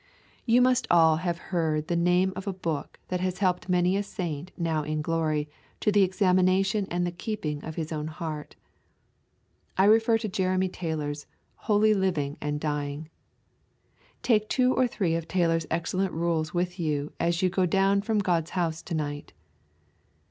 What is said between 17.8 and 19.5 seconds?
from God's house to night.